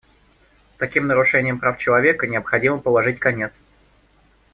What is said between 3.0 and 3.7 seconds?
конец.